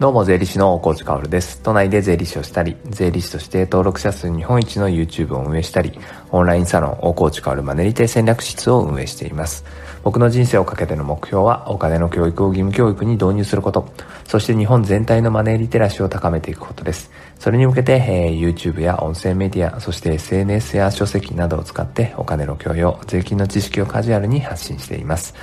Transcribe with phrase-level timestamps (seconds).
[0.00, 1.60] どうも、税理士の大河内薫です。
[1.60, 5.90] 都内で税理士をしたり、税理士として登録者数日本一の YouTube を運営したり、
[6.30, 9.64] オンラインサロン大河内薫マネリテ戦略室を運営しています。
[10.04, 13.88] 僕の人生をかけての目標は、お金の教育を義務教育に導入すること、
[14.24, 17.10] そして日本全体のマネーリテラシーを高めていくことです。
[17.40, 25.34] それに向けて、えー、YouTube や音声メディア、そして SNS や書籍などを使ってお金の教養、税金の知識をカジュアルに発信しています。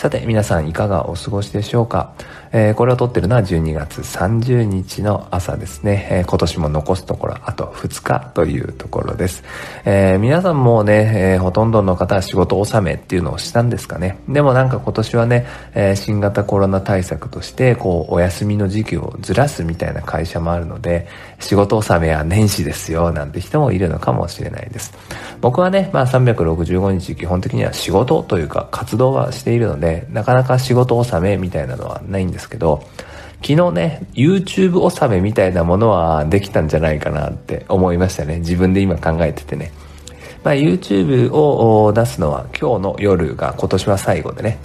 [0.00, 2.14] さて、皆さんいかがお過ごしでしょうか、
[2.52, 6.08] えー、これを撮ってるのは12月30日の朝ですね。
[6.10, 9.44] えー、今年も残すところあと2日というところです。
[9.84, 14.18] えー、皆さんもね、えほとんどの方は仕事納めっていうのをしたんですかね？
[14.26, 21.08] でもなんか今年はね、え新型コロナ対策として、こう、お休みの時期をずらすみたいな会社もあるので、
[21.40, 24.94] 仕事納めは年始ですよ、なんて人もいるのかもしれないです。
[25.42, 32.82] 僕はね、まあ365日基本的には仕事というか活動はしているので、なかなか仕事納めみたいなのはないんですけど、
[33.42, 38.38] 昨日ね、YouTube 納めみたいなものはできたんじゃないかなって思いましたね。
[38.38, 39.72] 自分で今考えててね。
[40.44, 44.58] まあ、YouTube を出すのは今日の夜が今年は最後でね。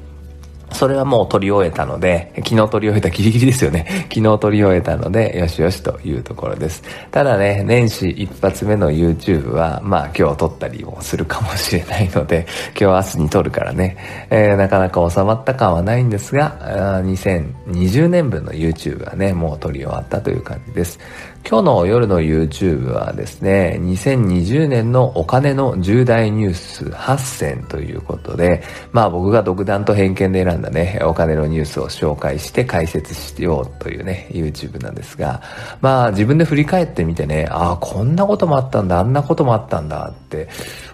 [0.71, 3.85] それはもう撮り終えたので、昨日撮り終えたギリギリですよね。
[4.13, 6.83] 昨日撮り終えたので、よしよしというところです。
[7.11, 12.45] ただね、年始一発目の YouTube は、まあ今日撮ったりもするかもしれないので、
[12.79, 13.97] 今日明日に撮るからね、
[14.29, 20.99] えー、なかなか収まった感はないんですが、2020年分の YouTube はね、もう撮り終わったという感じです。
[21.47, 35.41] 今日の夜の YouTube はですね、2020年のお金の重大ニュース8選ということで、まあ僕が独断と偏見で選んだね、お金のニュースを紹介して解説しようというね、YouTube なんですが、
[35.81, 40.47] まあ自分で振り返ってみてね、ああ、こんなこともあったんだ、あんなこともあったんだって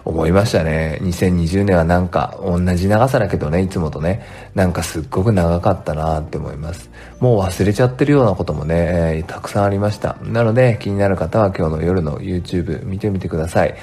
[0.04, 0.98] 思いましたね。
[1.02, 4.24] 2020年はなんか同じ長さだけどね、いつもとね、
[4.54, 6.90] なんかすっごく長かったなって思います。
[7.20, 8.74] もう忘れちゃってるようなこともね、
[9.18, 10.16] えー、たくさんありました。
[10.22, 13.74] なので気になる方は今日の夜の YouTube 見てみてください。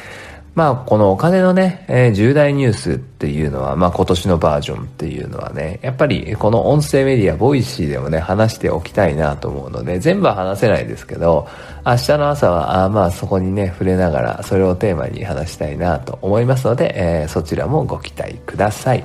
[0.55, 11.47] まあ、このお金のね、えー、重大ニュースっていうのは、まあ今年のバージョンっていうのはね、やっぱりこの音声メディア、 Voicy でもね、話しておきたいなと思うので、全部は話せないですけど、
[11.85, 19.03] 明日の朝は、あまあそこにね、触れながら、それをテーマに話したいなと思いますので、えー、そちらもご期待ください。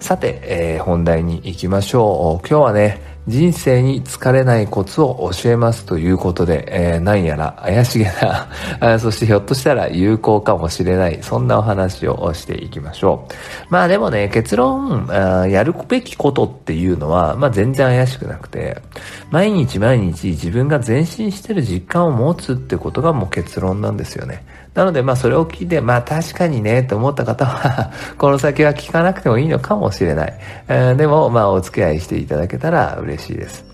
[0.00, 2.48] さて、えー、本題に行きましょう。
[2.48, 8.06] 今日はね、人生に疲れないコツを教えますということで、えー、何やら怪しげ
[8.80, 13.32] な そしてひょっとしたら有効かもしれない、そんなお話をしていきましょう。
[13.70, 15.06] まあでもね、結論、
[15.48, 18.82] やるべきことっていうのは、まあ全然怪しくなくて、
[19.30, 24.44] 毎日毎日自分が前進してる実感を持つってことがもう結論なんですよね。
[24.74, 30.34] なので、まあそれを聞いて、まあ確かにね、と思った方は この先は聞かなくてもいいのかもしれない。
[30.68, 33.64] えー、でも、まあお付き合いしていただけたら嬉嬉しいです。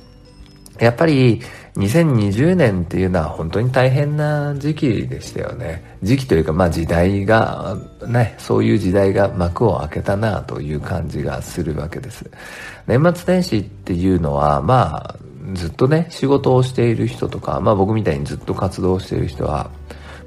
[0.78, 1.40] やっぱり
[1.76, 5.96] 2020年っていうのは本当に大変な時期でしたよね。
[6.02, 7.76] 時期というかまあ時代が、
[8.06, 12.30] ね、そういう時代が幕を開けたなという感じがするわけです。
[12.86, 15.16] 年末年始っていうのはまあ
[15.54, 19.70] ずっとね、仕事をしている人とか、まあ僕みたいにずっと活動している人は、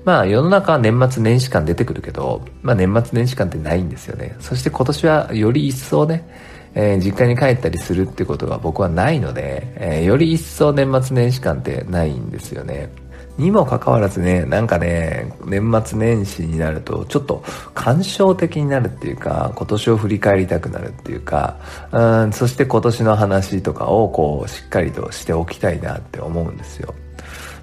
[0.04, 4.36] まあ世の中は年末年始感出てくるけど、まあ年末年始感ってないんですよね。
[4.40, 6.28] そして今年はより一層ね、
[6.76, 12.90] えー、実家に帰ったりするってことが僕はないので、えー、より一層年末年始感ってないんですよね。
[13.38, 17.44] にもかかわらずね、なんかね、年末年始になると、ちょっと
[17.74, 21.58] 感傷的になるっていうか、今年を振り返りたくなるっていうか、
[21.92, 26.94] うん、そして今年の話とかをこう、しっかりとしておきたいなって思うんですよ。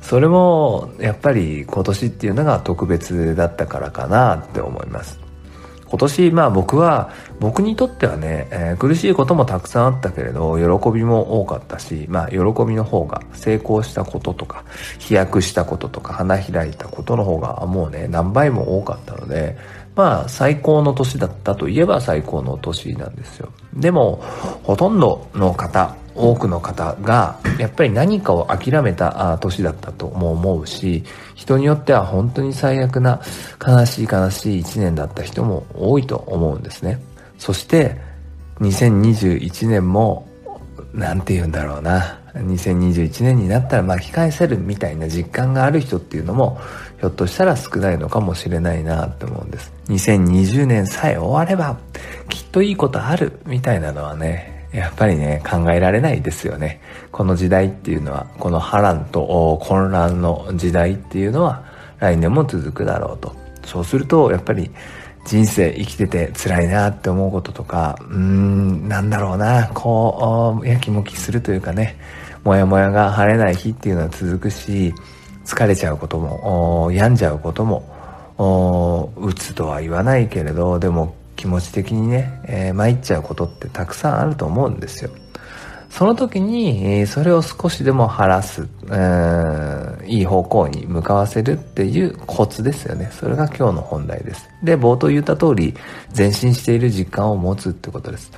[0.09, 5.21] それもやっぱり今年っていうのが特別だったからかなって思います
[5.88, 7.10] 今年まあ僕は
[7.41, 14.65] 僕にとってはね、えー、苦しいこともたくさんあったけれど喜びも多かったしまあ喜びの方が成功したこととか
[14.99, 19.56] 飛躍したこととか花開いたことの方がもうね何倍も多かったので
[19.94, 23.53] まあ最高の年だったといえば最高の年なんですよ。
[23.75, 24.22] でも
[24.62, 31.05] ほとんどの方多くの方がやっぱり何かを諦めた年だったとも思うし
[31.35, 33.20] 人によっては本当に最悪な
[33.65, 37.00] 悲しい悲しい一年だった人も多いと思うんですね。
[37.38, 37.97] そして
[38.61, 40.29] 2021年も
[40.93, 42.19] 何て言うんだろうな。
[42.35, 46.61] 2021年になったら巻き返せるみたいな実感がある人っていうのも
[47.00, 49.73] ひょっとしたら少ないのかもしれないなって思うんです。
[49.88, 51.79] 2020年さえ終われば
[52.29, 56.81] きっといいことあるみたいなのはねやっぱりね、考えられないですよね。
[57.11, 61.65] この時代っていうのは、この波乱と混乱の時代っていうのは、
[61.99, 63.35] 来年も続くだろうと。
[63.65, 64.70] そうすると、やっぱり、
[65.25, 71.97] 人生生きてて辛いなって思うこととか、うーん、なんだろうな、こう、やきもきするというかね、
[72.44, 74.94] モヤモヤが晴れない日っていうのは続くし、
[75.44, 85.11] 疲れちゃうことも、病んじゃうことも、うつとは言わないけれど、でも気持ち的にね、えー、参っちゃうことってたくさんあると思うんですよ。
[85.88, 93.11] その時に、え、それを少しでも晴らす、えー、いい方向に向かわせるっていうコツですよね。
[93.12, 94.50] それが今日の本題です。
[94.62, 95.75] で、冒頭言った通り、
[96.14, 98.31] 前進している実感を持つってことです。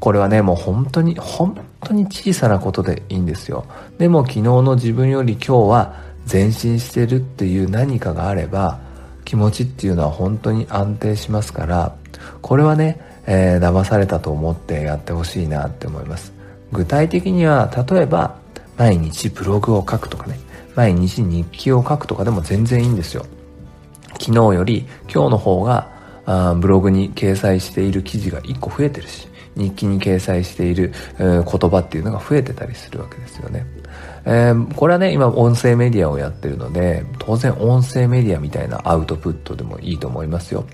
[0.00, 3.64] これはね、もう本当に、本当に小さなことでいいんですよ。
[3.98, 5.94] でも昨日の自分より今日は
[6.30, 8.80] 前進してるっていう何かがあれば、
[9.24, 11.94] 気持ちっていうのは本当に安定しますから、
[12.42, 16.32] これはね、えー、騙されたと思ってやってほしいなって思います。
[16.72, 18.36] 具体的には、例えば、
[18.76, 20.38] 毎日ブログを書くとかね、
[20.74, 23.26] 毎日日記を書くとかでも全然いいんですよ。
[24.20, 25.90] 昨日より今日の方が
[26.26, 29.28] あブログに掲載している記事が1個増えてるし、
[29.58, 33.66] 日記に掲載している、言葉っていうのが増えてたりするわけですよね。
[34.24, 40.64] えー、これはね、今音声メディアをやってるので、当然音声メディアみたいなアウトプットでもいいと思いますよ。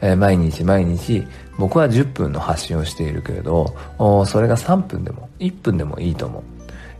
[0.00, 1.26] えー、毎日毎日、
[1.58, 3.74] 僕は10分の発信をしているけれど、
[4.26, 6.42] それが3分でも1分でもいいと思う。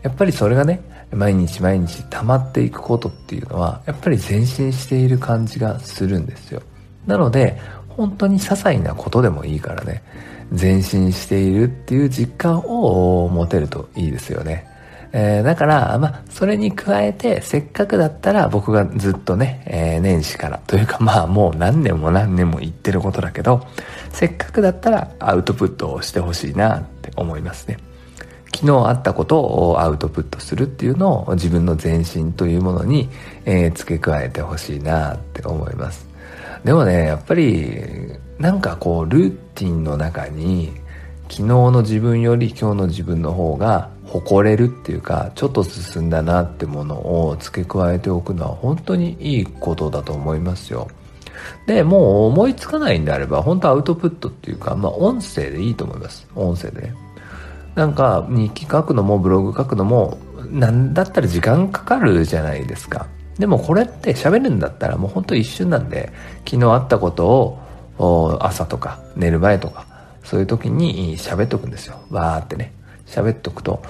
[0.03, 0.83] やっぱりそれがね、
[1.13, 6.63] 毎日毎日溜まっていくことっていうのは、やっぱり前進している感じがするんですよ。
[7.07, 7.59] なので、
[7.91, 10.03] 本当に些細なことでもいいからね、
[10.59, 14.67] 前進しているっていう実感を持てるといいですよね。
[15.13, 23.67] えー、だから、まあ、それに加えて、せっかくだったら僕がずっとね、えー、年始からというかまあもう何年も何年も言ってることだけど、
[24.13, 27.79] せっかくだったらアウトプットをしてほしいなって思いますね。
[28.55, 33.09] 昨日あったことをアウトプットするっていうのを自分の前進というものに、
[33.45, 36.10] え、付け加えてほしいなって思います。
[36.65, 37.73] でもね、やっぱり、
[38.39, 40.73] なんかこう、ルーティンの中に、
[41.29, 50.89] 昨日の自分より今日の自分の方が誇れるっていうか、ちょっと進んだなってものを付け加えておくのは本当にいいことだと思いますよ。
[51.67, 56.27] で、もう思いつかないんであれば、本当アウトプットっていうか、まあ音声でいいと思います。
[56.35, 56.95] 音声でね。
[57.77, 60.19] なんか日記書くのもブログ書くのも、
[60.51, 63.07] なんだったら時間かかるじゃないですか。
[63.41, 66.13] でもこれって喋るんだったらもう本当一瞬なんで、
[66.49, 67.59] 昨日あったこと
[67.99, 69.87] を朝とか寝る前とか、
[70.23, 71.99] そういう時に喋っとくんですよ。
[72.11, 72.73] わーってね。
[73.07, 73.83] 喋っとくと、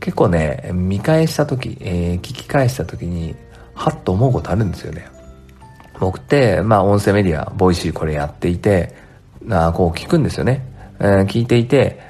[0.00, 3.36] 結構ね、見返した時、えー、聞き返した時に、
[3.74, 5.06] はっと思うことあるんですよね。
[6.00, 8.94] 僕って、まあ音声メディア、ボイシーこれやっていて、
[9.50, 10.64] あこう聞くんですよね。
[10.98, 12.00] えー、聞いていて、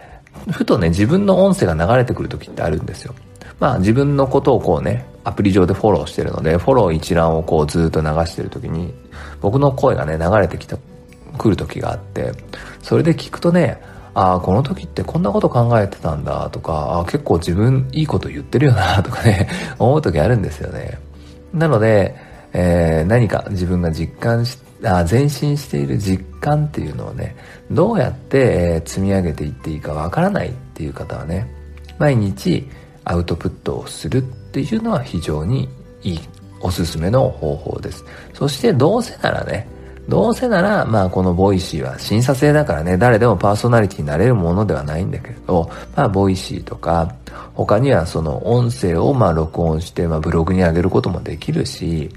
[0.53, 3.15] ふとね、自分の音声が流れてくる時ってあるんですよ。
[3.59, 8.95] まあ自分のことをこうね、アプリ上でフォローしてるので、フォロー一覧をこうずっと流してる時に、
[9.43, 10.79] 僕の声がね、流れてきた、
[11.37, 12.33] 来る時があって、
[12.83, 13.81] それで聞くとね、
[14.15, 19.49] ああ、この時ってこんなこと考えてたんだとか、あ結構自分いいこと言ってるよなとかね、
[19.79, 20.99] 思う時あるんですよね。
[21.53, 22.17] なので、
[22.55, 27.37] えー、何か自分が実感し、あ前進している実感っていうのをね、
[27.71, 31.53] どうやって、え、積み上げていっていいかわからないっていう方はね、
[31.99, 32.67] 毎日
[33.05, 35.69] アウトプットをするっていうのは非常に
[36.03, 36.21] いい、
[36.61, 38.05] おすすめの方法です。
[38.33, 39.69] そしてどうせならね、
[40.09, 47.15] どうせなら、まあこのボイシーは審査制だからね、誰でもパーソナリティになれるものではないんだけど、まあボイシーとか、
[47.53, 52.11] 他にはその音声をまあ録音して、まあブログに上げることもできるし、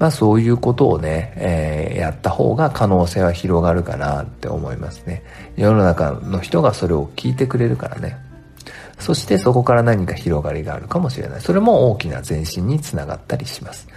[0.00, 5.22] まあそういうことをね、えー、やった方が可能性は広がるかなって思いますね。
[5.56, 8.31] 世の中の人がそれを聞いてくれるからね。
[9.02, 11.40] そしてそこから何か広がりがあるかもしれない。
[11.40, 13.88] それも大きな前進につながったりします。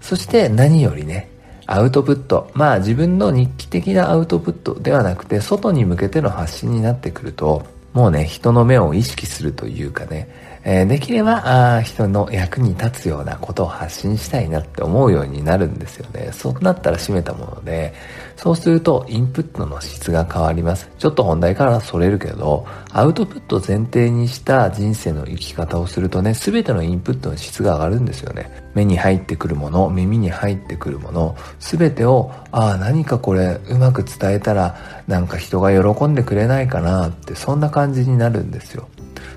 [0.00, 1.28] そして何よりね、
[1.66, 2.50] アウトプット。
[2.54, 10.28] まあ自分の日記的なアウトプットではなくて、外に向けての発信になってくると、もうね、人の目を意識するというかね、
[10.64, 16.30] えー、できればあ人の役に立つようなことを発信したいなって思うようになるんですよね。
[16.32, 17.92] そうなったら閉めたもので、
[18.36, 20.88] そうするとインプットの質が変わります。
[20.98, 28.50] ちょっと本題からそれるけど、アウトプット前提にした人生の生き方をするとね、すべてのインプットの質が上がるんですよね。
[28.74, 34.76] 目に入ってくるもの、耳に入ってくるもの、すべてを、ああ、何かこれうまく伝えたら、
[35.08, 38.88] なんか人が喜んでくれないかなって、そんな感じになるんですよ。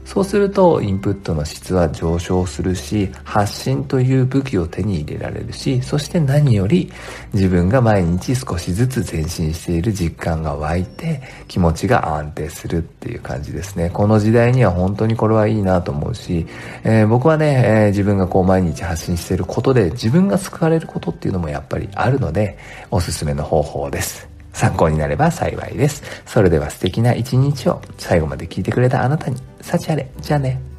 [0.06, 6.92] そうするとインプットの質は上昇するし、発信という武器を手に入れられるし、そして何より
[7.34, 13.90] 自分が毎日少しずつ前進している実感が湧いて気持ちが安定するっていう感じですね。
[13.90, 16.46] この時代には本当にこれはいいなと思うし、
[16.84, 22.58] えー、僕はね、えー、自分がこう毎日発信していることで自分が救われることっていうのもやっぱりあるので、
[22.92, 24.28] おすすめの方法です。
[24.54, 26.02] 参考になれば幸いです。
[26.26, 29.36] それでは素敵な一日を最後まで聞いてくれたあなたに、
[29.66, 30.08] 幸あれ。
[30.22, 30.75] じゃあね。